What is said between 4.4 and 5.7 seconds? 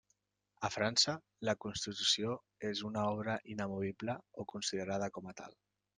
o considerada com a tal.